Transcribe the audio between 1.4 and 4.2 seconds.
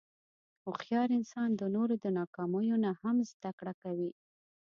د نورو د ناکامیو نه هم زدهکړه کوي.